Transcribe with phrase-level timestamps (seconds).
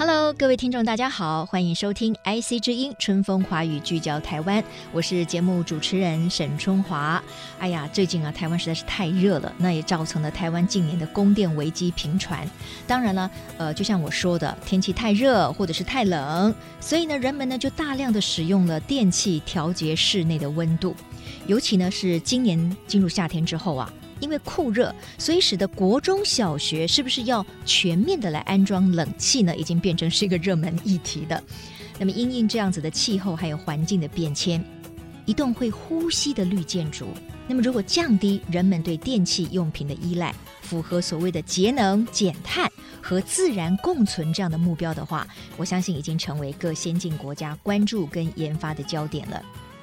[0.00, 7.22] Hello，各位听众，大家好，欢迎收听 IC 之音春风华语聚焦台湾，我是节目主持人沈春华。
[7.58, 12.48] 哎呀，最近啊，台湾实在是太热了，那也造成了台湾近年的供电危机频传。
[12.86, 20.96] 当然了，呃，就像我说的，天气太热或者是太冷，所以呢，人们呢就大量的使用了电器调节室内的温度，
[21.46, 23.92] 尤其呢是今年进入夏天之后啊。
[24.20, 29.56] 因为酷热，所以使得国中小学是不是要全面的来安装冷气呢？
[29.56, 31.42] 已经变成是一个热门议题的。
[31.98, 34.64] 那么，因应这样子的气候还有环境的变迁，
[35.26, 37.08] 一栋会呼吸的绿建筑，
[37.46, 42.70] 那么如果降低人们对电器用品的依赖，符合所谓的节能减碳
[43.02, 49.42] 和自然共存这样的目标的话，我相信已经成为各先进国家关注跟研发的焦点了。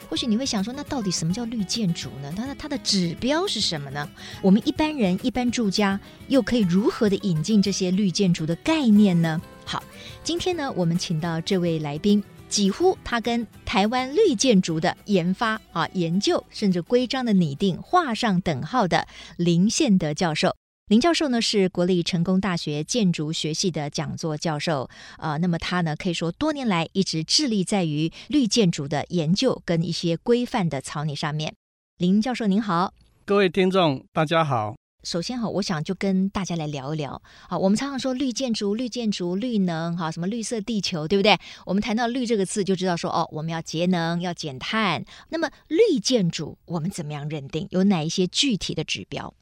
[0.09, 2.33] 或许你会想说，那到底什么叫绿建筑呢？
[2.35, 4.07] 它的它的指标是什么呢？
[4.41, 9.41] 我们一般人一般住家又可以如何的引进这些绿建筑的概念呢？
[9.65, 9.83] 好，
[10.23, 20.55] 今天呢，我们请到这位来宾，几乎他跟台湾绿建筑的研发啊、研究，甚至规章的拟定画上等号的林宪德教授。
[20.87, 31.53] 林教授呢是国立成功大学建筑学系的讲座教授，啊、呃，那么他呢可以说多年来一直致力在于绿建筑的研究跟一些规范的草拟上面。
[31.97, 32.93] 林教授您好，
[33.25, 34.77] 各位听众大家好。
[35.03, 37.21] 首先哈，我想就跟大家来聊一聊。
[37.49, 41.37] 好，我们常常说绿建筑、绿建筑、绿能，哈，什么绿色地球，对不对？
[41.65, 45.03] 我们谈到绿这个字，就知道说哦，我们要节能、要减碳。
[45.27, 47.67] 那么绿建筑我们怎么样认定？
[47.71, 49.33] 有哪一些具体的指标？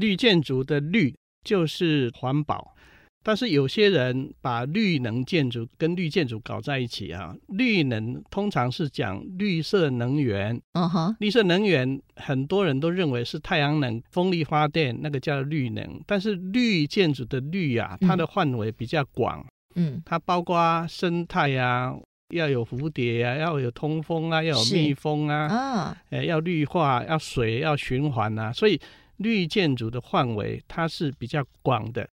[0.00, 2.74] 绿建筑的绿就是环保，
[3.22, 7.34] 但是有些人把绿能建筑跟绿建筑搞在一起啊。
[7.48, 16.00] 绿能通常是讲绿色能源，嗯哼，绿色能源很多人都认为是太阳能、风力发电，那个叫绿能。
[16.06, 21.94] 但是绿建筑的绿啊，它的范围比较广，嗯，它包括生态啊，
[22.34, 28.80] 要有蝴蝶啊，要有通风啊，要有蜜蜂啊，啊，呃，要绿化，要水，要循环啊，所以。
[29.18, 32.08] 绿建筑的范围它是比较广的，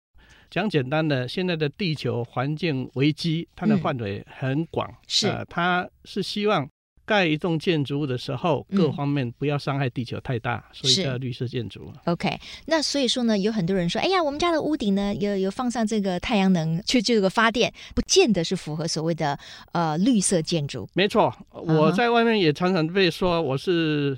[0.51, 6.69] 讲简单的，现在的地球环境危机，它的范围很广，嗯、是、呃，它是希望
[7.05, 11.93] 盖一栋建筑物的时候，各方面不要伤害地球太大，嗯、所以叫绿色建筑。
[12.05, 19.37] OK，那所以说呢，有很多人说，哎呀，我们家的屋顶呢，有有放上这个太阳能去这个发电，不见得是符合所谓的
[19.73, 20.89] 呃绿色建筑。
[20.95, 24.17] 没错，我在外面也常常被说我是。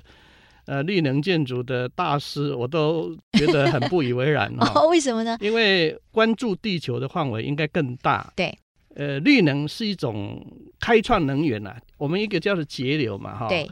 [0.65, 4.87] 呃，绿能建筑的大师，我都觉得很不以为然 哦。
[4.89, 5.37] 为什么呢？
[5.39, 8.33] 因为关注地球的范围应该更大。
[8.35, 8.57] 对，
[8.95, 10.43] 呃，绿能是一种
[10.79, 11.79] 开创能源啊。
[11.99, 13.47] 我们一个叫做节流嘛，哈。
[13.47, 13.69] 对。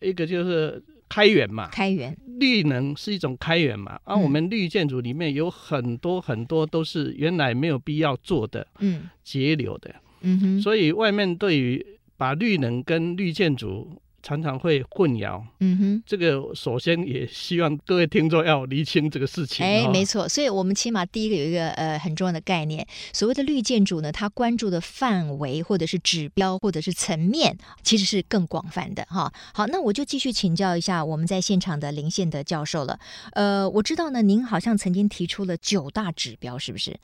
[0.00, 1.70] 一个就是开源嘛。
[1.70, 2.14] 开源。
[2.38, 3.98] 绿能是一种开源嘛。
[4.04, 9.94] 而、啊、我们绿建筑里面有很多很多都是原来没有必要做的，嗯，节流的。
[10.20, 10.60] 嗯哼。
[10.60, 11.82] 所以外面对于
[12.18, 13.98] 把绿能跟绿建筑。
[14.24, 19.64] 常常会混淆，嗯哼，这个首先也希望各位听众要厘清这个事情。
[19.64, 29.30] 哎，没错，所以我们起码第一个有一个呃很重要的概念，所谓的绿建筑呢，它关注的范围或者是指标或者是层面，其实是更广泛的哈。
[29.52, 32.98] 好，那我就继续请教一下我们在现场的林宪德教授了。
[33.32, 36.98] 呃，我知道呢，您好像曾经提出了九大指标，是不是？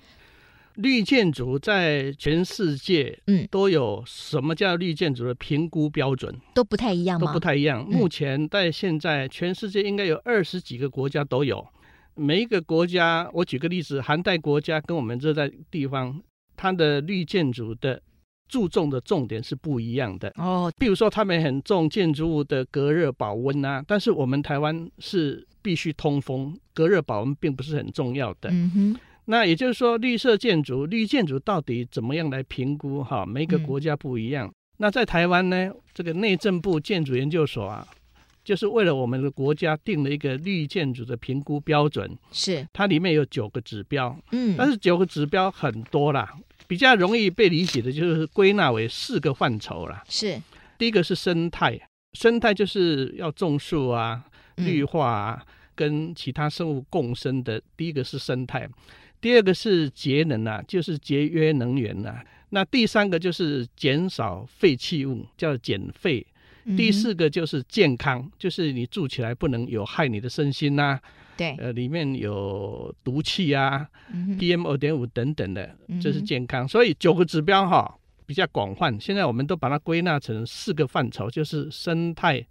[0.81, 6.35] 绿建筑在全世界，嗯，都有什么叫绿建筑的评估标准？
[6.55, 7.27] 都不太一样吗？
[7.27, 7.87] 都不太一样。
[7.89, 11.67] 目前在现在全世界应该有二十几个国家都有。
[12.15, 16.21] 每一个国家，我举个例子，寒带国家跟我们热带地方，
[16.57, 18.03] 它的绿建筑的
[18.49, 20.71] 注重的重点是不一样的哦。
[20.79, 28.51] 比如说，他们很重建筑物的隔热保温啊，但是我们台湾是必须通风，隔热保温并不是很重要的。
[28.51, 29.01] 嗯哼。
[29.31, 33.01] 那也就是说，绿色建筑、绿建筑到底怎么样来评估？
[33.01, 34.49] 哈，每个国家不一样。
[34.49, 37.87] 嗯、那在台湾呢，这个内政部建筑研究所啊，
[38.43, 42.11] 就是为了我们的国家定了一个绿建筑的评估标准。
[42.33, 44.19] 是，它里面有九个指标。
[44.33, 46.29] 嗯，但是九个指标很多啦，
[46.67, 50.03] 比较容易被理解的就是归纳为四个范畴啦。
[50.09, 50.43] 是，
[50.77, 51.81] 第一个是生态，
[52.15, 54.25] 生态就是要种树啊、
[54.57, 57.63] 绿化啊，嗯、跟其他生物共生的。
[57.77, 58.69] 第一个是生态。
[59.21, 62.25] 第二个是节能啊，就是节约能源呐、啊。
[62.51, 66.27] 那第三个就是减少废弃物，叫减废。
[66.77, 71.01] 第四个就是健康，就是你住起来不能有害你的身心呐、啊。
[71.37, 73.89] 对，呃，里面有毒气啊、
[74.39, 76.69] PM 二点五等等的，这是健康。
[76.69, 82.47] 所以九个指标哈比较广泛，现在我们都把它归纳成四个范畴，就是生态、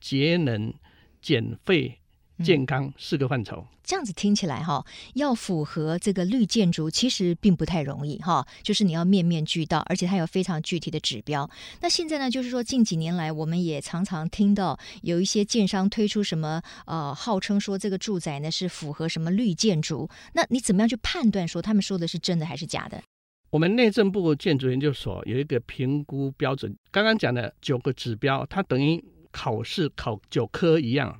[0.00, 0.72] 节能、
[1.20, 1.98] 减废。
[2.44, 8.46] 健康四个范畴，这样子听起来哈，要符合这个绿建筑，其实并不太容易哈。
[8.62, 11.48] 就是你要面面俱到，而且它有非常具体的指标。
[11.80, 20.08] 那现在呢，就是说近几年来，我们也常常听到有一些建商推出什么呃，号称说这个住宅呢是符合什么绿建筑。
[20.34, 23.02] 那你怎么样去判断说他们说的是真的还是假的？
[23.50, 29.02] 我们内政部建筑研究所有一个评估标准，刚刚讲的九个指标，它等于。
[29.30, 31.18] 考试考九科一样，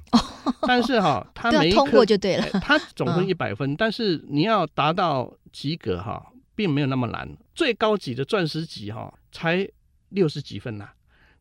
[0.63, 2.47] 但是哈， 它每一科通过就对了。
[2.61, 7.29] 他总分一百分，嗯、但是你要达到及格哈，并没有那么难。
[7.55, 9.69] 最高级的钻石级哈，才
[10.11, 10.95] 六十几分呐、啊。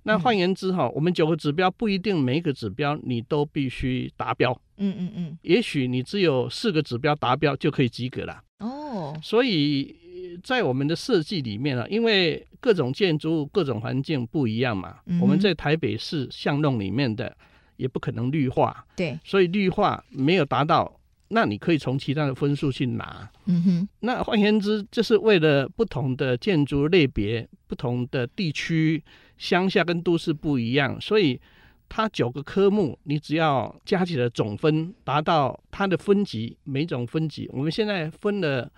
[0.04, 4.52] 那换言之哈，嗯、我们九个指标不一定每一个指标你都必须达标。
[4.78, 5.38] 嗯嗯嗯。
[5.42, 8.42] 也许你只有四个指标达标就可以及格了。
[8.60, 9.18] 哦。
[9.22, 9.96] 所以。
[10.44, 17.36] 在我们的设计里面啊，因为各种建筑物、各种环境不一样嘛，嗯、我们在台北市巷弄里面的
[17.78, 21.00] 也不可能绿化，对，所以绿化没有达到，
[21.30, 23.30] 那你可以从其他的分数去拿。
[23.45, 29.04] 嗯哼，那换言之，就是为了不同的建筑类别、不同的地区、
[29.38, 31.40] 乡下跟都市不一样，所以
[31.88, 38.72] 它九个科目，你只要加起来总分达到它的分级，每种分级，我们现在分了。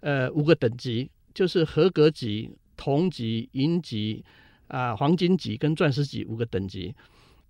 [0.00, 4.24] 呃，五个等级就是合格级、铜级、银级、
[4.68, 6.94] 啊、呃、黄金级跟钻石级五个等级。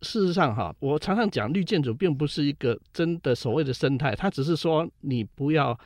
[0.00, 5.76] 事实上，哈，我常常讲绿建筑并不是一个真的所谓的生态，它只是说你不要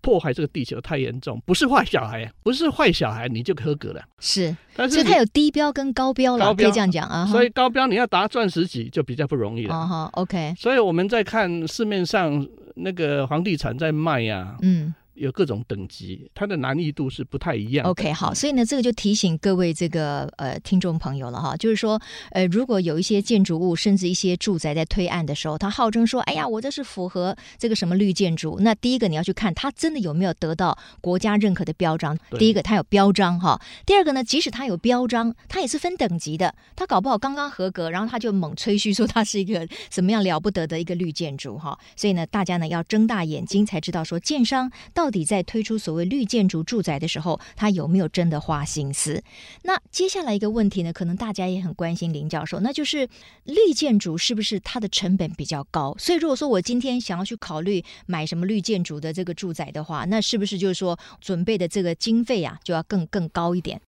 [0.00, 4.02] 破坏这个地球太严重，不是坏小孩，不是坏小孩，你就合格了。
[4.18, 7.26] 是，但是它有低标跟高标了，可以这样讲啊。
[7.26, 9.74] 所以高标你要达钻石级就比较不容易了。
[9.74, 10.54] 啊哈，OK。
[10.56, 14.94] 所以我们在看市面上那个房地产在卖呀、啊，嗯。
[15.14, 17.86] 有各种等级，它的难易度是不太一样。
[17.86, 22.00] OK，好，所以呢，这个就提醒各位这个呃听众朋友了哈，就是说，
[22.30, 32.18] 呃，如果有一些建筑物甚至一些住宅在推案的时候，他号称说，哎呀，我这是符合这个什么绿建筑，那第一个你要去看它真的有没有得到国家认可的标章。
[32.38, 41.78] 第一个它有标章哈，第二个呢，即使它有标章，它也是分等级的，它搞不好刚刚合格，然后他就猛吹嘘说它是一个什么样了不得的一个绿建筑哈。
[41.96, 49.22] 所以呢，大家呢要睁大眼睛才知道说，建商到底在推出所谓绿建筑住宅的时候，他有没有真的花心思？
[49.62, 53.08] 那接下来一个问题呢，可能大家也很关心林教授，那就是
[53.44, 55.94] 绿建筑是不是它的成本比较高？
[55.98, 63.80] 所以如果说我今天想要去考虑买什么绿建筑的这个住宅的话，那是不是就是说准备的这个经费啊就要更更高一点？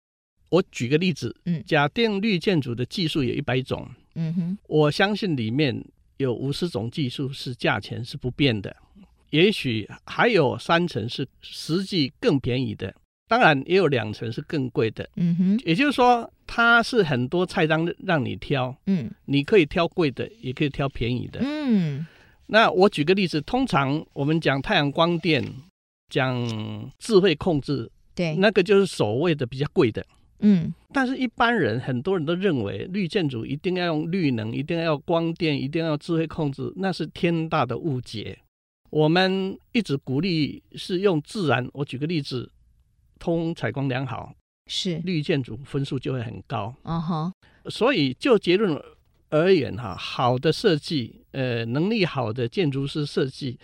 [0.49, 5.83] 我举个例子，嗯，假定绿建筑的技术有一百种，嗯哼，我相信里面
[6.17, 8.73] 有五十种技术是价钱是不变的。
[9.35, 12.95] 也许还有三成是实际更便宜的，
[13.27, 15.05] 当然也有两成是更贵的。
[15.17, 18.73] 嗯哼，也就是说，它是很多菜单让你挑。
[18.85, 21.41] 嗯，你可以挑贵的，也可以挑便宜的。
[21.43, 22.07] 嗯，
[22.47, 25.43] 那我举个例子，通常我们讲太阳光电，
[26.09, 30.05] 讲智慧控制，对，那个就是所谓的比较贵的。
[30.39, 38.37] 嗯，但是一般人很多人都认为绿建筑一定要用绿能，一定要光电，一定要智慧控制，那是天大的误解。
[38.89, 41.69] 我们一直鼓励是用自然。
[41.73, 42.51] 我举个例子，
[43.19, 44.33] 通采光良好，
[44.67, 46.73] 是绿建筑分数就会很高。
[46.83, 47.69] 嗯哼、uh，huh.
[47.69, 48.81] 所以就结论
[49.29, 53.59] 而言，哈，好的设计，呃，能力好的建筑师设计。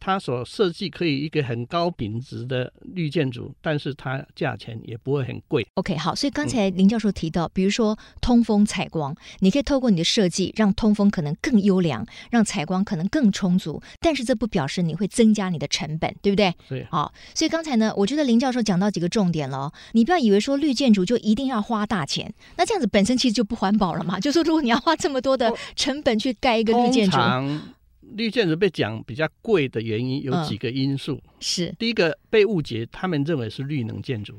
[0.00, 5.66] 它所设计可以一个很高品质的绿建筑，但是它价钱也不会很贵。
[5.74, 16.52] OK，好，所以刚才林教授提到，嗯、比如说通风采光，你可以透过你的设计让通风可能更优良，让采光可能更充足，但是这不表示你会增加你的成本，对不对？
[16.68, 16.86] 对。
[16.90, 24.18] 好，所以刚才呢，我觉得林教授讲到几个重点了，你不要以为说绿建筑就一定要花大钱，那这样子本身其实就不环保了嘛。
[24.18, 27.18] 就是说如果你要花这么多的成本去盖一个绿建筑。
[28.14, 31.74] 绿建筑被讲比较贵的原因有几个因素，嗯、是。
[31.78, 34.34] 第一个被误解，他们认为是绿能建筑，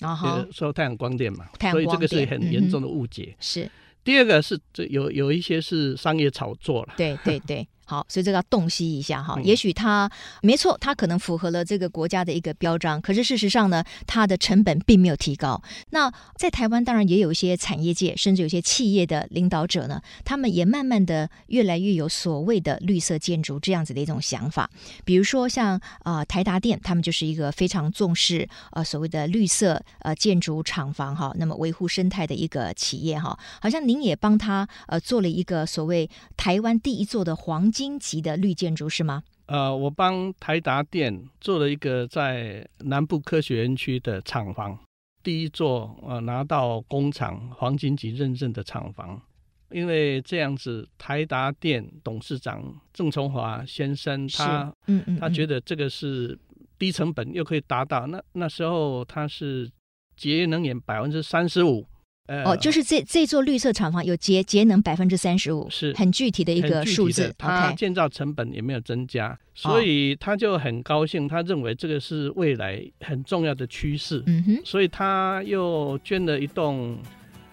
[0.00, 1.72] 然后说太阳光电嘛，电。
[1.72, 3.34] 所以这个是很严重的误解。
[3.34, 3.70] 嗯、是
[4.04, 7.66] 第二个是这有有一些是商业炒作了，对对对。
[7.88, 9.40] 好，所以这个要洞悉一下哈。
[9.42, 10.10] 也许它
[10.42, 15.62] 没错，它可能符合了这个国家的一个标章，可是事实上呢，它的成本并没有提高。
[15.88, 24.68] 那在台湾，当然也有一些产业界，甚至有些企业的领导者呢，他们也慢慢的越来越有所谓的绿色建筑这样子的一种想法。
[25.06, 33.38] 比如说像啊、呃、台达电，他们就是一个非常重视呃所谓的绿色呃建筑厂房哈，那么维护生态的一个企业哈。
[33.62, 37.72] 好像您也帮他呃做了一个所谓台湾第一座的黄。
[37.78, 39.22] 金级的绿建筑是吗？
[39.46, 44.76] 呃，我帮台达电做了一个在南部科学园区的厂房，
[45.22, 49.22] 第一座呃拿到工厂黄金级认证的厂房。
[49.70, 52.60] 因为这样子，台达电董事长
[52.92, 56.36] 郑崇华先生他嗯，嗯嗯，他觉得这个是
[56.80, 59.70] 低成本又可以达到，那那时候他是
[60.16, 61.86] 节能源百分之三十五。
[62.28, 67.34] 呃、哦，就是这这座绿色厂房有节节能百分之三十五，是很具体的一个数字。
[67.38, 74.22] 它建造成本也没有增加所以他就很高兴，他认为这个是未来很重要的趋势。
[74.26, 76.98] 嗯哼，所以他又捐了一栋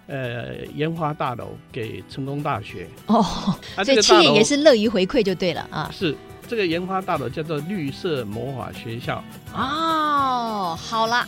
[0.07, 2.87] 呃烟花大楼给成功大学。
[3.07, 3.23] 哦，
[3.83, 5.89] 所以企业也是乐于回馈就对了啊。
[5.91, 6.13] 是
[6.47, 9.23] 这个烟花大楼叫做绿色魔法学校。
[9.53, 11.25] 哦，好了。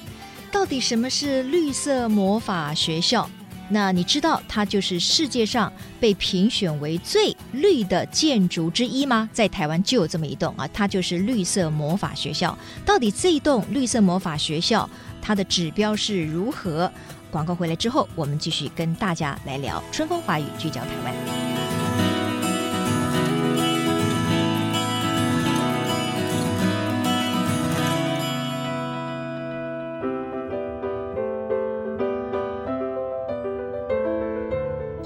[0.49, 3.29] 到底什么是绿色魔法学校？
[3.69, 9.29] 那你知道它就是世界上被评选为最绿的建筑之一吗？
[9.33, 12.57] 在台湾就有这么一栋啊，它就是绿色魔法学校。
[12.85, 14.89] 到底这一栋绿色魔法学校
[15.21, 16.91] 它的指标是如何？
[17.29, 22.26] 广告回来之后，我们继续跟大家来聊春风华语，聚焦台湾。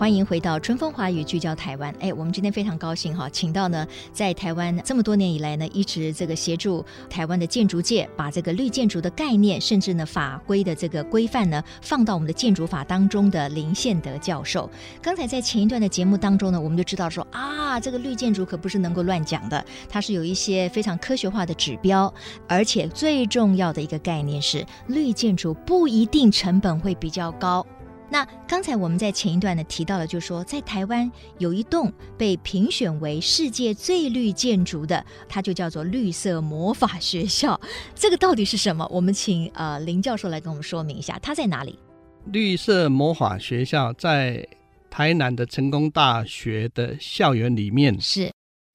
[0.01, 1.93] 欢迎回到春风华语，聚焦台湾。
[1.99, 14.67] 哎，我们今天非常高兴哈，请到呢，在台湾这么多年以来呢，一直这个协助台湾的建筑界，把这个绿建筑的概念，甚至呢法规的这个规范呢，放到我们的建筑法当中的林宪德教授。
[15.03, 22.11] 刚才在前一段的节目当中呢，我们就知道说啊，这个绿建筑可不是能够乱讲的，它是有一些非常科学化的指标，
[22.47, 27.63] 而且最重要的一个概念是，绿建筑不一定成本会比较高。
[28.11, 37.59] 那刚才我们在前一段呢提到了，就是说在台湾有一栋被评选为世界最绿建筑的，它就叫做绿色魔法学校。
[37.95, 38.85] 这个到底是什么？
[38.91, 41.79] 我们请呃林教授来跟我们说明一下，它在哪里？
[42.25, 44.45] 绿色魔法学校在
[44.89, 48.29] 台南的成功大学的校园里面，是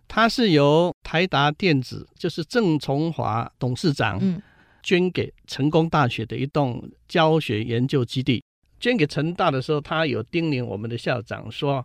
[0.08, 4.40] 它是由台达电子，就是郑崇华董事长嗯
[4.82, 8.42] 捐给成功大学的一栋教学研究基地。
[8.78, 11.84] 捐给成大的时候，他有叮咛我们的校长说，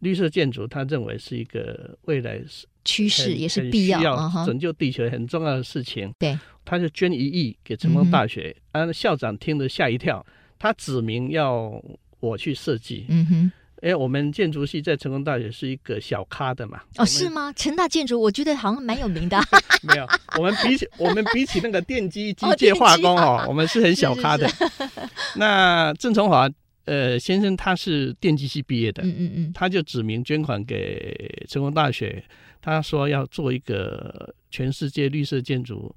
[0.00, 2.40] 绿色建筑他认为是一个未来
[2.84, 6.12] 趋势，也是必要，要拯救地球很重要的事情。
[6.18, 6.38] 对、uh，huh.
[6.64, 10.24] 他就捐一亿给成功大学，啊，校长听得吓一跳，
[10.58, 11.82] 他指明要
[12.20, 13.06] 我去设计。
[13.08, 13.52] 嗯哼。
[13.84, 16.80] 哎，我们建筑系在成功大学是一个小咖的嘛？
[16.96, 17.52] 哦，是吗？
[17.52, 19.38] 成大建筑，我觉得好像蛮有名的。
[19.84, 20.06] 没有，
[20.38, 24.48] 我们比起 我们比起那个电机、机械化工哦， 我们是很小咖的。
[24.48, 24.90] 是是是
[25.36, 26.48] 那郑崇华
[26.86, 32.24] 呃先生他是电机系毕业的，嗯嗯嗯，他就指名捐款给成功大学，
[32.62, 35.94] 他说要做一个全世界绿色建筑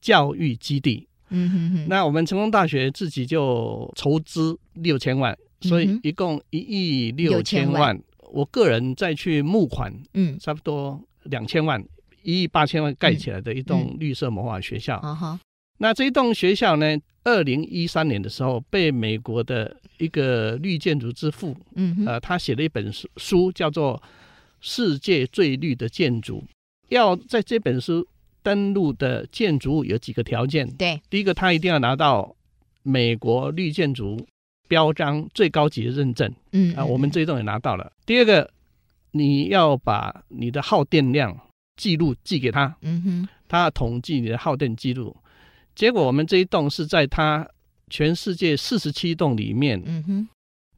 [0.00, 1.06] 教育基地。
[1.28, 1.86] 嗯哼哼。
[1.86, 5.36] 那我们成功大学自己就筹资六千万。
[5.66, 11.82] 所以一共一亿六千万，万我个人再去募款，嗯，差不多两千万，
[12.22, 15.00] 一亿八千万盖起来的一栋绿色魔法学校。
[15.02, 15.40] 嗯嗯、
[15.78, 23.96] 那这一栋学校呢，二零一三年的时候被美国的一个绿建筑之父，嗯哼，呃，他写了一本书，书叫做
[24.60, 26.38] 《世界最绿的建筑》。
[26.88, 28.06] 要在这本书
[28.42, 30.68] 登录的建筑物有几个条件？
[30.76, 32.34] 对，第一个，他一定要拿到
[32.82, 34.26] 美国绿建筑。
[34.68, 37.90] 标章最高级的认证，嗯啊，我们这一栋也拿到了。
[38.04, 38.50] 第二个，
[39.12, 41.36] 你要把你的耗电量
[41.76, 45.16] 记录寄给他，嗯哼，他统计你的耗电记录。
[45.74, 47.46] 结果我们这一栋是在他
[47.90, 50.28] 全世界四十七栋里面，嗯哼，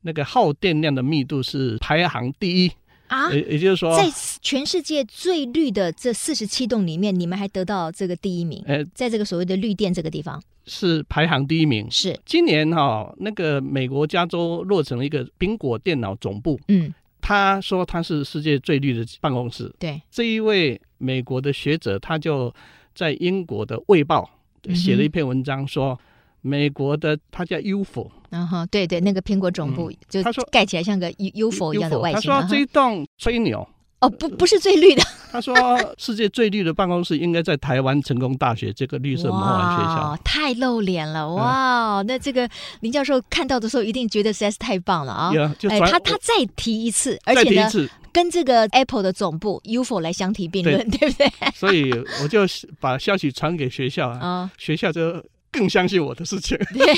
[0.03, 2.73] 那个耗电量的密度是排行第一
[3.07, 4.07] 啊，也也就是说，在
[4.43, 8.63] 全世界最绿的这四十七栋里面，你们还得到这个第一名。
[8.67, 10.43] 呃，在这个所谓的绿电这个地方。
[10.69, 11.91] 是排行第一名。
[11.91, 16.61] 是今年哈、哦，那个美国加州落成了一个苹果电脑总部。
[16.69, 19.75] 嗯，他说他是世界最绿的办公室。
[19.79, 22.55] 对，这一位美国的学者，他就
[22.95, 24.31] 在英国的《卫报》
[24.75, 25.99] 写了一篇文章，说、嗯、
[26.43, 28.11] 美国的他叫 UFO。
[28.31, 32.31] 然后，对对，那个苹果总部就他说盖起来像个 UFO 一样的外形。
[32.31, 33.67] 他说这一栋吹牛。
[34.01, 35.03] 哦，不，不是最绿的。
[35.31, 35.55] 他说，
[35.99, 40.19] 世界最绿的办公室应该在台湾成功大学这个绿色魔幻学校。
[40.25, 42.01] 太露脸了，哇！
[42.01, 42.49] 嗯、那这个
[42.81, 45.33] 林教授看到的时候，一定觉得实在是太棒了啊！
[45.69, 47.69] 哎，他他再提一次，而且呢，
[48.13, 51.31] 跟这个 Apple 的总部 UFO 来相提并论，对，对不对？
[51.55, 52.41] 所以我就
[52.81, 55.23] 把消息传给学校啊， 嗯、学校就。
[55.51, 56.57] 更相信我的事情。
[56.73, 56.95] 对，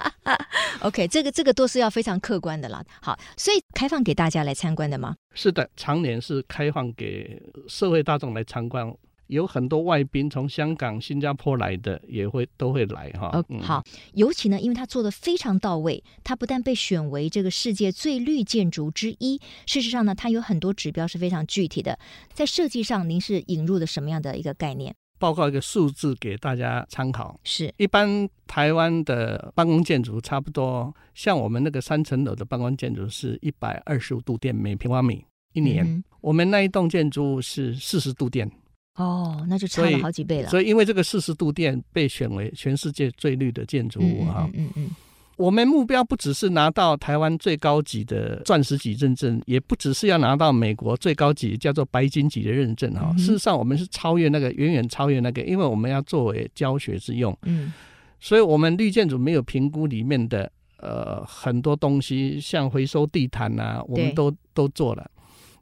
[0.80, 2.84] OK，这个这个都是要非常客观的啦。
[3.00, 5.16] 好，所以开放给大家来参观的吗？
[5.34, 8.92] 是的，常年是开放给社会大众来参观。
[9.28, 13.30] 有很多外宾从香港、新加坡来的，也会都会来哈。
[13.32, 21.98] 哦，好，尤其呢，因为他做的非常到位，他不但被选为这个世界最绿建筑之一，事实上呢，它有很多指标是非常具体的。
[22.34, 24.94] 在设计上，您是引入了什么样的一个概念？
[25.22, 27.38] 报告一个数字给大家参考。
[27.44, 38.50] 是一般台湾的办公建筑，差不多像我们那个三层楼的办公建筑是一百二十五度电每平方米一年，嗯、我们那一栋建筑是四十度电。
[38.96, 40.50] 哦，那就差了好几倍了。
[40.50, 44.50] 所以，所以因为这个四十度电被选为全世界最绿的建筑物哈。
[44.52, 44.90] 嗯嗯，嗯，嗯。
[45.36, 53.12] 我们目标不只是拿到台湾最高级的钻石级认证，也不只是要拿到美国最高级叫做白金级的认证哈。
[53.16, 57.36] 事实上，我们是超越那个，远远超越那个，因为我们要作为教学之用。
[57.42, 57.72] 嗯。
[58.20, 65.10] 所以我们绿建筑没有评估里面的呃很多东西，像回收地毯啊，我们都都做了。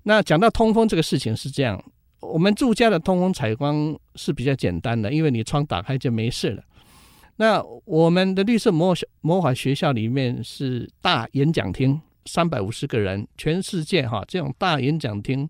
[0.02, 1.82] 那讲到通风这个事情是这样。
[2.20, 6.62] 我们住家的通风采光是比较简单的，因为你窗打开就没事了。
[7.40, 15.48] 那我们的绿色魔魔法学校里面是大演讲厅，三百五十个人，全世界哈这种大演讲厅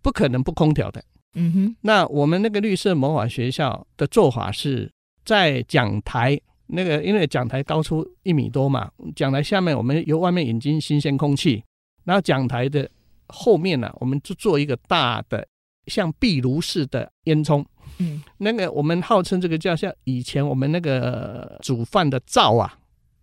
[0.00, 1.02] 不可能不空调的。
[1.34, 1.76] 嗯哼。
[1.80, 4.88] 那我们那个绿色魔法学校的做法是
[5.24, 11.64] 在讲台那个，因为讲台高出一米多嘛，讲台下面我们由外面引进新鲜空气，
[12.04, 12.88] 然后讲台的
[13.26, 15.44] 后面呢，我们就做一个大的。
[15.88, 17.64] 像壁炉式的烟囱，
[17.98, 22.78] 嗯，那个我们号称这个叫像以前我们那个煮饭的灶啊，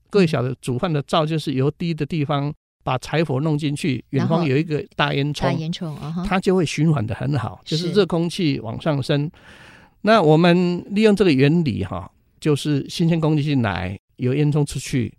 [0.09, 2.53] 各位晓得煮饭的灶就是由低的地方
[2.83, 9.29] 把柴火弄进去，远方有一个大烟囱，大烟囱啊，它就会循环的很好，就是热空气往上升。
[10.01, 15.13] 那我们利用这个原理哈，就是新鲜空气进来，由烟囱出去。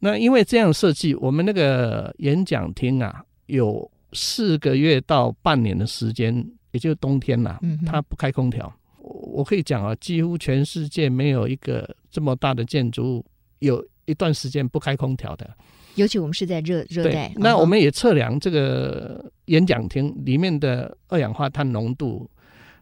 [0.00, 6.44] 那因为这样设计，我们那个演讲厅啊，有四个月到半年的时间。
[6.72, 8.72] 也就是冬天呐，它不开空调。
[8.98, 13.26] 嗯、我可以讲啊，几乎全世界没有一个这么大的建筑物
[13.60, 15.48] 有一段时间不开空调的。
[15.94, 17.32] 尤其我们是在热热带。
[17.36, 22.30] 那我们也测量这个演讲厅里面的二氧化碳浓度，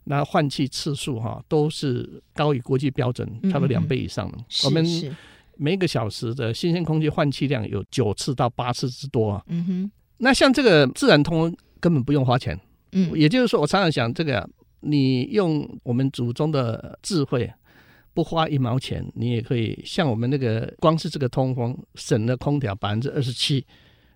[0.05, 4.39] 那换气次数哈，都是高于国际标准，差不多两倍以上的。
[4.39, 4.85] 嗯、我们
[5.57, 9.43] 每一个小时的新鲜空气换气量有九次到八次之多啊。
[9.47, 9.91] 嗯哼。
[10.19, 12.59] 那像这个自然通风根本不用花钱。
[13.15, 14.49] 也就是说，我常常想这个，
[14.81, 17.53] 你用我们祖宗的智慧，
[18.15, 23.65] 不花一毛钱，你也可以像我们那个，光是这个通风省了空调百分之二十七。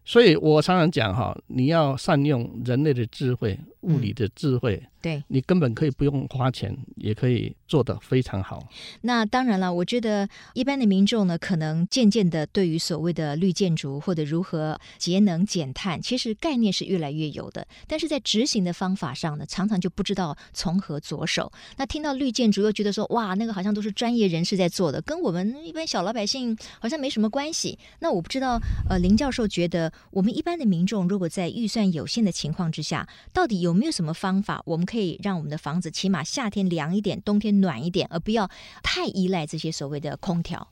[0.04, 8.68] 所以我常常讲哈，你要善用人类的智慧、物理的智慧，嗯、对，你根本可以不用花钱，也可以做得非常好。
[9.02, 21.50] 那当然了，我觉得一般的民众呢，可能渐渐的对于所谓的绿建筑或者如何节能减碳，其实概念是越来越有的，但是在执行的方法上呢，常常就不知道从何着手。
[21.76, 27.78] 那听到绿建筑又觉得说，哇，那个好像都是专业人士在做的，跟我们一般小老百姓好像没什么关系。
[28.00, 29.90] 那我不知道，呃，林教授觉得。
[30.10, 38.48] 我们一般的民众，如果在预算有限的情况之下，到底有没有什么方法，我们可以让我们的房子起码夏天凉一点，冬天暖一点，而不要
[38.82, 40.68] 太依赖这些所谓的空调？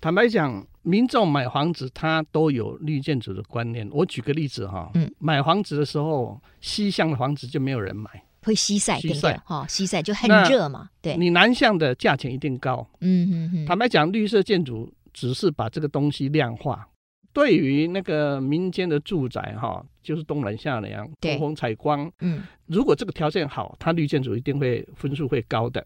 [0.00, 3.88] 坦白讲，民众买房子他都有绿建筑的观念。
[3.90, 8.08] 我举个例子哈，嗯，买房子的时候，西向的房子就没有人买，
[8.42, 9.36] 会西晒，对不对？
[9.44, 11.16] 哈，西晒就很热嘛，对。
[11.16, 13.66] 你南向的价钱一定高，嗯嗯嗯。
[13.66, 16.88] 坦白讲，绿色建筑只是把这个东西量化。
[17.38, 25.84] 对于那个民间的住宅哈，就是冬暖夏凉、通风采光，嗯，如果这个条件好，它绿建筑一定会分数会高的。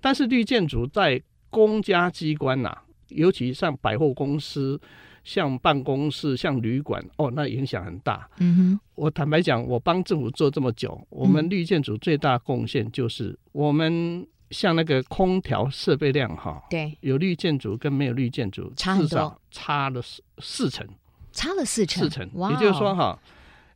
[0.00, 4.80] 但是绿建筑在公家机关呐、啊，尤其像百货公司、
[5.22, 8.28] 像办公室、像旅馆，哦，那影响很大。
[8.40, 14.26] 嗯哼，我坦白讲，我帮政府做这么久，我们绿建筑最大贡献就是我们。
[14.52, 20.86] 像那个空调设备量哈，对，有绿建筑跟没有绿建筑差至少差了四四成，
[21.32, 22.30] 差了四成，四成。
[22.50, 23.18] 也就是说哈，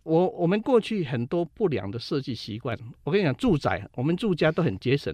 [0.02, 5.12] 我我们过去很多不良的设计习惯，我跟你讲，住宅我们住家都很节省，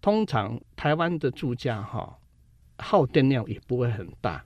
[0.00, 2.16] 通常台湾的住家哈，
[2.78, 4.44] 耗电量也不会很大，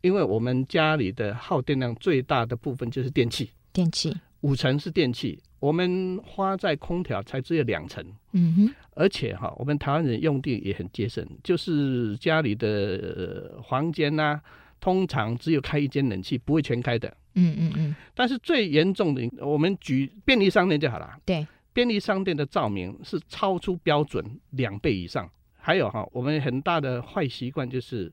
[0.00, 5.38] 因为我们家里的耗电量最大的部分就是电器，电器五成是电器。
[5.58, 14.42] 我们花在空调才只有两成，嗯哼，而且哈，我们台湾人用电也很节省，就是家里的房间呐、啊，
[14.78, 17.96] 通常只有开一间冷气，不会全开的，嗯嗯嗯。
[18.14, 28.12] 但是最严重的，我们举便利商店就好了，对，便利商店的照明是超出标准两倍以上，还有哈，我们很大的坏习惯就是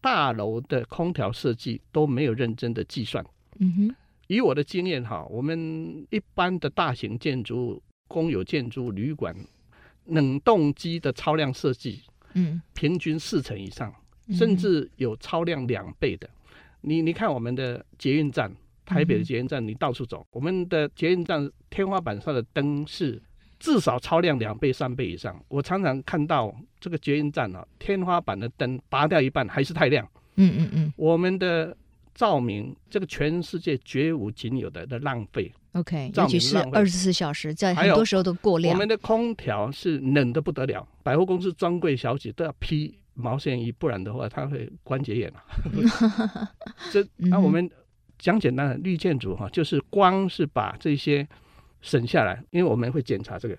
[0.00, 3.22] 大楼的空调设计都没有认真的计算。
[3.58, 9.34] 嗯哼，以我的经验哈，我们一般的大型建筑、公有建筑、旅馆，
[10.06, 12.02] 冷冻机的超量设计，
[12.34, 13.94] 嗯，平均四成以上，
[14.32, 16.28] 甚至有超量两倍的。
[16.80, 18.52] 你你看我们的捷运站，
[18.84, 23.20] 台北的捷运站，你到处走，我们的捷运站天花板上的灯是
[23.58, 25.42] 至少超量两倍、三倍以上。
[25.48, 30.06] 我常常看到这个捷运站啊，天花板的灯拔掉一半还是太亮。
[30.36, 31.76] 嗯嗯嗯，我们的
[32.16, 35.52] 照明，这个全世界绝无仅有的的浪费。
[35.72, 38.72] OK，尤其是二十四小时，在很多时候都过量。
[38.72, 45.44] 我们的空调是冷的不得了，百货公司专柜小姐都要披毛线衣，不然的话她会关节炎啊。
[46.90, 47.70] 这那、啊、我们
[48.18, 51.28] 讲简单的绿建筑哈，就是光是把这些
[51.82, 53.58] 省下来，因为我们会检查这个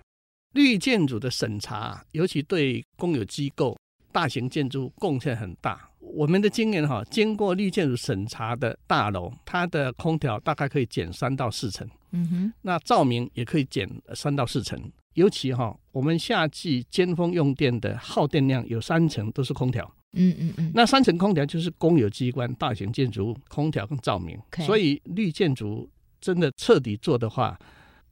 [0.54, 3.78] 绿建筑的审查，尤其对公有机构、
[4.12, 5.88] 大型建筑贡献很大。
[6.00, 11.86] 我们的经验哈，经过绿建筑审查的大楼，它的空调大概可以减三到四成。
[12.12, 14.80] 嗯哼，那照明也可以减三到四成。
[15.14, 19.84] 尤其哈，我们夏季尖峰用电的耗电量有三成都是空调。
[20.12, 24.38] 嗯嗯嗯，那三层空调就是公有机关、大型建筑物空调跟照明。
[24.64, 25.88] 所以绿建筑
[26.20, 27.58] 真的彻底做的话。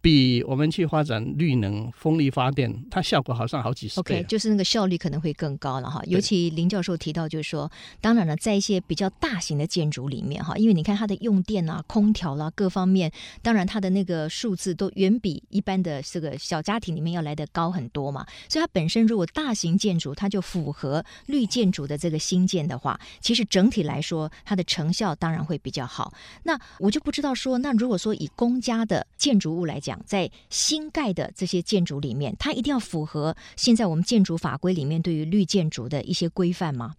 [0.07, 4.19] 比我们去发展绿能、风力发电，它效果好像好几十倍。
[4.19, 6.01] OK，就是那个效率可能会更高了哈。
[6.07, 7.69] 尤其林教授提到，就是说，
[8.01, 13.11] 当然了，在一些比较大型的建筑里面哈，因为你看它的用电啊、空调啦、啊、各方面，
[13.43, 18.25] 当然它的那个数字都远比一般的这个小家庭里面要来的高很多嘛。
[18.49, 26.15] 所以它本身如果大型建筑，它就符合绿建筑的这个新建的话，其实整体来说，它的成效当然会比较好。
[26.45, 36.95] 那我就不知道说，那如果说以公家的建筑物来讲，在新盖的这些建筑里面，它一定要符合现在我们建筑法规里面对于绿建筑的一些规范吗？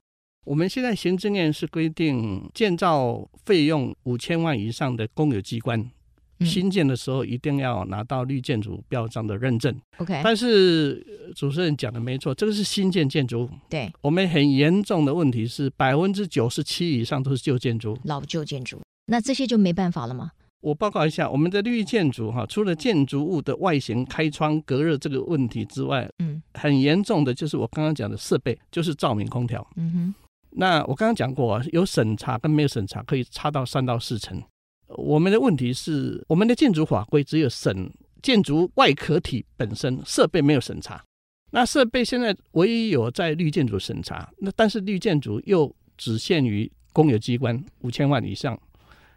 [0.45, 5.91] 我们现在行政院是规定，建造费用五千万以上的公有机关，
[6.39, 9.77] 新建的时候一定要拿到绿建筑标章的认证。
[9.97, 11.05] OK，但是
[11.35, 13.49] 主持人讲的没错，这个是新建建筑。
[13.69, 20.31] 对，我们很严重的问题是百分之九十七以上都是旧建筑，老旧建筑，那这些就没办法了吗？
[20.59, 29.65] 我报告一下，我们的绿建筑哈，除了建筑物的外形、开窗、隔热这个问题之外，嗯，很严重的就是我刚刚讲的设备，就是照明、空调。
[29.75, 30.15] 嗯哼，
[30.49, 34.41] 那我刚刚讲过，啊有审查跟没有审查可以差到三到四成。
[34.87, 37.91] 我们的问题是，我们的建筑法规只有审
[38.23, 41.03] 建筑外壳体本身，设备没有审查。
[41.51, 48.59] 那设备现在唯一有在绿建筑审查，那但是绿建筑又只限于公有机关五千万以上，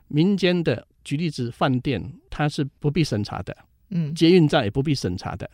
[0.06, 0.86] 民间的。
[1.04, 3.56] 举例子，饭店它是不必审查的，
[3.90, 5.48] 嗯，捷运站也不必审查的。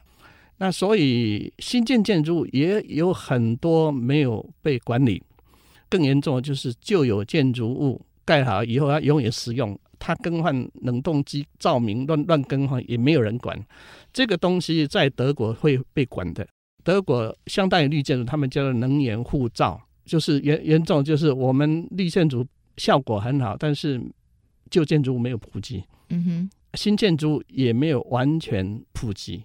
[0.59, 5.22] 那所以新建建筑物也有很多没有被管理。
[5.88, 13.56] 更严重的就是旧有建筑物盖好以后，它永远使用，它更换冷冻机、照明乱乱更换，也没有人管。
[14.12, 16.46] 这个东西在德国会被管的。
[16.82, 22.44] 德国相当于绿建筑，他们叫做能源护照，就是严严重，就是我们绿建筑
[22.78, 24.00] 效果很好，但是。
[24.70, 29.44] 旧建筑物没有普及，嗯哼，新建筑物也没有完全普及。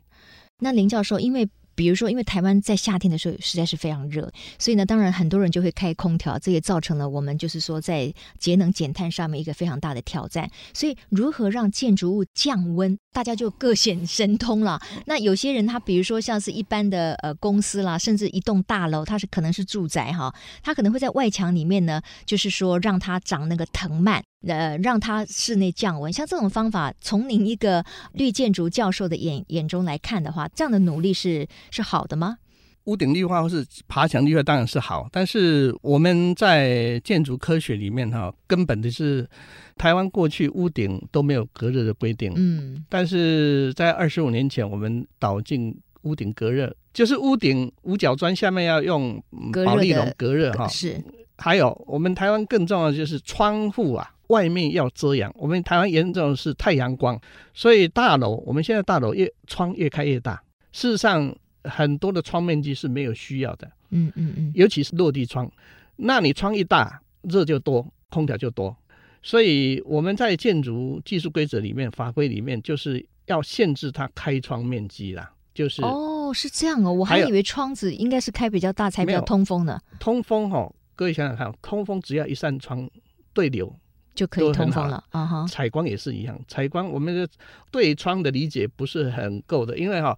[0.60, 10.48] 那林教授，因为比如说，因为台湾在夏天的时候实在是非常热，所以呢，当然很多人就会开空调，这也造成了我们就是说在节能减碳上面一个非常大的挑战。
[10.74, 14.80] 所以，如何让建筑物降温，大家就各显神通了。
[15.08, 20.32] 那有些人他比如说像是一般的呃公司啦，甚至一栋大楼，它是可能是住宅哈，
[20.62, 24.22] 它可能会在外墙里面呢，就是说让它长那个藤蔓。
[24.48, 32.38] 呃，让它室内降温，像这种方法，从您一个绿建筑教授的眼眼中来看的话，这样的努力是是好的吗？
[32.86, 39.30] 屋顶绿化或是爬墙绿化当然是好，但是我们在建筑科学里面哈，根本的是
[39.78, 49.24] 台湾过去屋顶都没有隔热的规定，嗯，但是在二十五年前，我们导进屋顶隔热，就是屋顶五角砖下面要用
[49.64, 51.00] 保丽龙隔热哈，是，
[51.38, 54.12] 还有我们台湾更重要的就是窗户啊。
[54.32, 57.20] 外面要遮阳，我们台湾严重的是太阳光，
[57.54, 60.42] 所以大楼我们现在大楼越窗越开越大。
[60.72, 63.70] 事实上，很多的窗面积是没有需要的。
[63.90, 65.52] 嗯嗯嗯，尤其是落地窗，
[65.98, 68.74] 那你窗一大，热就多，空调就多。
[69.22, 75.30] 所以我们在建筑技术规则里面、法规里面，就是要限制它开窗面积啦。
[75.54, 79.78] 就是哦，是这样哦，我还以为窗子应该是开比较大才比较通风呢。
[80.00, 82.90] 通风哦，各位想想看，通风只要一扇窗
[83.34, 83.76] 对流。
[84.14, 85.26] 就可以通风了啊！
[85.26, 87.28] 哈，采光也是一样，采光我们的
[87.72, 90.18] 对窗的理解不是很够的，因为哈，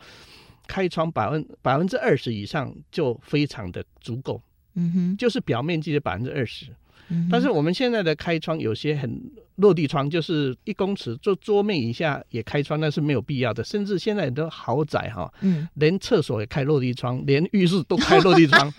[0.68, 4.42] 开窗百分百分之二十以上就非常的足够，
[4.74, 6.68] 嗯哼，就是表面积的百分之二十。
[7.10, 9.22] 嗯但是我们现在的开窗有些很
[9.58, 13.64] 落地窗，就是一公尺就桌面以下也开窗，那是没有必要的。
[13.64, 18.74] 甚至现在很多豪宅哈，嗯，连厕所也开落地窗，连浴室都开落地窗，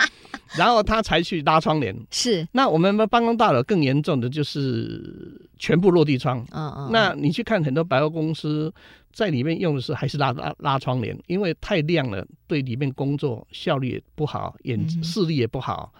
[0.56, 1.94] 然后他才去拉窗帘。
[2.10, 6.44] 是，那我们办公大楼更严重的就是全部落地窗。
[6.50, 8.72] 嗯嗯，那你去看很多百货公司，
[9.12, 15.92] 在里面用的是还是拉拉拉窗帘，因为太亮了，对里面工作效率也不好，眼视力也不好。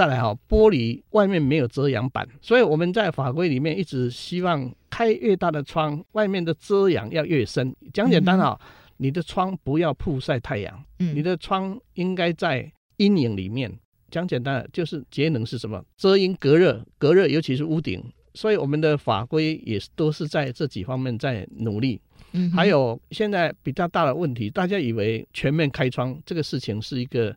[0.00, 7.76] 再来哈，玻璃外面没有遮阳板，所以我们在法规里面一直希望开越大的窗，外面的遮阳要越深。
[7.92, 8.58] 讲简单哈，
[8.96, 13.70] 你的窗不要曝晒太阳，嗯你的窗应该在阴影里面。
[14.10, 15.84] 讲简单的就是节能是什么？
[15.98, 18.02] 遮阴隔热，隔热尤其是屋顶。
[18.32, 22.00] 所以我们的法规也是都是在这几方面在努力。
[22.32, 27.36] 嗯还有现在比较大的问题，大家以为全面开窗这个事情是一个对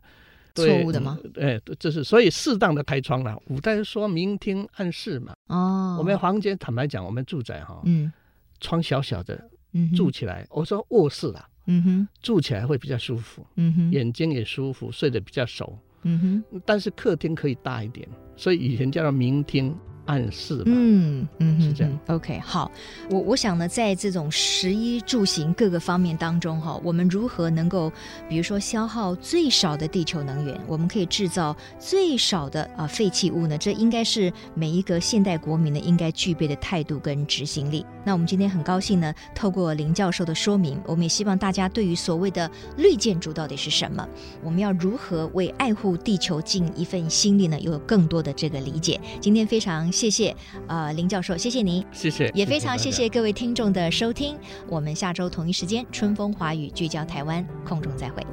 [0.54, 1.18] 错误的吗？
[1.36, 3.36] 哎，这是所以适当的开窗了。
[3.46, 8.12] 古代说明厅暗室嘛，哦，我们房间坦白讲，我们住宅哈，嗯。
[8.60, 12.08] 窗小小的嗯住起来，我说卧室啦，嗯哼。
[12.22, 13.90] 住起来会比较舒服，嗯哼。
[13.90, 15.76] 眼睛也舒服，睡得比较熟。
[16.02, 16.60] 嗯哼。
[16.64, 20.64] 但是客厅可以大一点，所以以前叫做明厅暗示吧。
[20.66, 22.70] 嗯嗯是这样 OK，好，
[23.10, 27.92] 我我想呢，在这种食衣住行各个方面当中哈，我们如何能够，
[28.28, 33.56] 比如说消耗最少的地球能源，我们可以制造最少的啊废弃物呢？
[33.56, 37.84] 这应该是每一个现代国民呢应该具备的态度跟执行力。
[38.04, 44.06] 那我们今天很高兴呢，透过林教授的说明，我们也希望大家对于所谓的绿建筑到底是什么，
[44.42, 47.58] 我们要如何为爱护地球尽一份心力呢？
[47.60, 49.00] 有更多的这个理解。
[49.20, 50.34] 今天非常谢谢
[50.66, 51.84] 呃林教授，谢谢您。
[51.92, 54.36] 谢谢，也非常谢谢各位听众的收听，
[54.68, 58.26] 我们下周同一时间春风华语聚焦台湾，空中再会。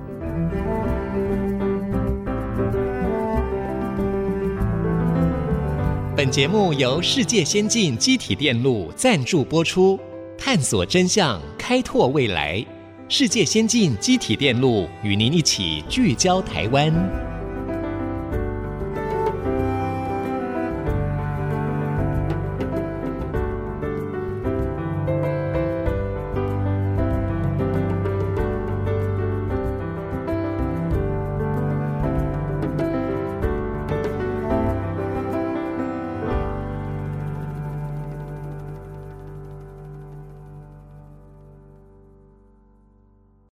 [6.17, 9.99] 本节目由世界先进机体电路赞助播出，
[10.37, 12.63] 探索真相，开拓未来。
[13.07, 17.30] 世界先进机体电路与您一起聚焦台湾。